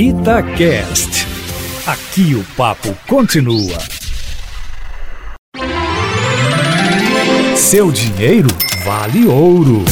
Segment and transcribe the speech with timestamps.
[0.00, 1.26] Itacast.
[1.84, 3.76] Aqui o papo continua.
[7.56, 8.46] Seu dinheiro
[8.84, 9.84] vale ouro.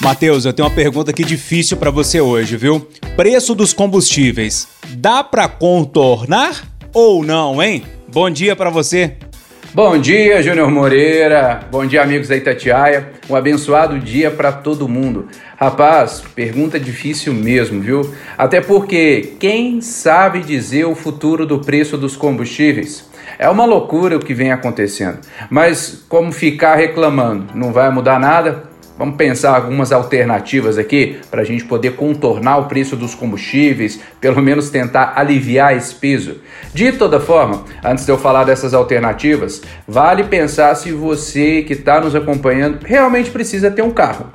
[0.00, 2.88] Matheus, eu tenho uma pergunta aqui difícil para você hoje, viu?
[3.14, 4.66] Preço dos combustíveis,
[4.96, 7.84] dá para contornar ou não, hein?
[8.12, 9.16] Bom dia para você.
[9.74, 11.66] Bom dia, Júnior Moreira.
[11.68, 13.10] Bom dia, amigos da Itatiaia.
[13.28, 15.26] Um abençoado dia para todo mundo.
[15.56, 18.14] Rapaz, pergunta difícil mesmo, viu?
[18.38, 23.10] Até porque quem sabe dizer o futuro do preço dos combustíveis?
[23.36, 25.18] É uma loucura o que vem acontecendo.
[25.50, 27.46] Mas como ficar reclamando?
[27.52, 28.73] Não vai mudar nada?
[28.96, 34.40] Vamos pensar algumas alternativas aqui para a gente poder contornar o preço dos combustíveis, pelo
[34.40, 36.36] menos tentar aliviar esse peso.
[36.72, 42.00] De toda forma, antes de eu falar dessas alternativas, vale pensar se você que está
[42.00, 44.32] nos acompanhando realmente precisa ter um carro.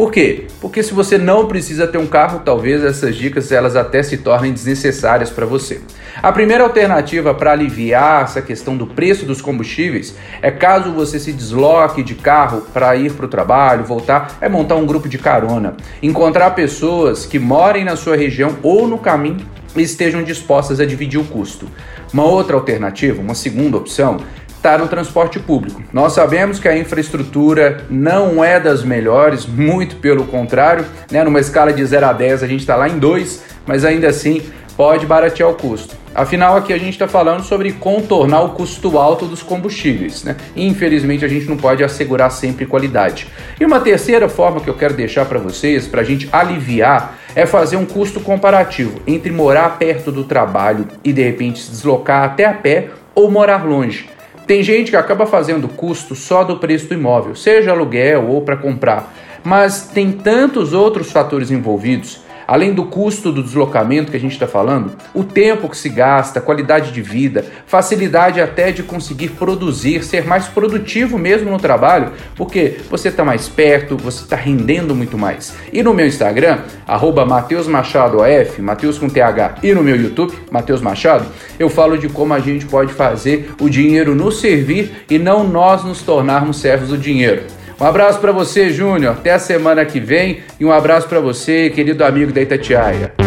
[0.00, 0.46] Por quê?
[0.62, 4.50] Porque se você não precisa ter um carro, talvez essas dicas elas até se tornem
[4.50, 5.82] desnecessárias para você.
[6.22, 11.34] A primeira alternativa para aliviar essa questão do preço dos combustíveis é caso você se
[11.34, 15.76] desloque de carro para ir para o trabalho, voltar, é montar um grupo de carona,
[16.02, 19.46] encontrar pessoas que morem na sua região ou no caminho
[19.76, 21.68] e estejam dispostas a dividir o custo.
[22.10, 24.16] Uma outra alternativa, uma segunda opção,
[24.60, 25.82] está no transporte público.
[25.90, 31.24] Nós sabemos que a infraestrutura não é das melhores, muito pelo contrário, né?
[31.24, 34.42] numa escala de 0 a 10 a gente está lá em 2, mas ainda assim
[34.76, 35.96] pode baratear o custo.
[36.14, 40.36] Afinal, aqui a gente está falando sobre contornar o custo alto dos combustíveis, né?
[40.54, 43.28] Infelizmente, a gente não pode assegurar sempre qualidade.
[43.58, 47.46] E uma terceira forma que eu quero deixar para vocês, para a gente aliviar, é
[47.46, 52.44] fazer um custo comparativo entre morar perto do trabalho e de repente se deslocar até
[52.44, 54.08] a pé ou morar longe.
[54.50, 58.56] Tem gente que acaba fazendo custo só do preço do imóvel, seja aluguel ou para
[58.56, 62.18] comprar, mas tem tantos outros fatores envolvidos
[62.50, 66.40] Além do custo do deslocamento que a gente está falando, o tempo que se gasta,
[66.40, 72.78] qualidade de vida, facilidade até de conseguir produzir, ser mais produtivo mesmo no trabalho, porque
[72.90, 75.54] você está mais perto, você está rendendo muito mais.
[75.72, 76.58] E no meu Instagram,
[76.88, 81.96] arroba Mateus Machado OF, Mateus com TH, e no meu YouTube, Mateus Machado, eu falo
[81.96, 86.60] de como a gente pode fazer o dinheiro nos servir e não nós nos tornarmos
[86.60, 87.59] servos do dinheiro.
[87.80, 89.14] Um abraço para você, Júnior.
[89.14, 93.19] Até a semana que vem e um abraço para você, querido amigo da Itatiaia.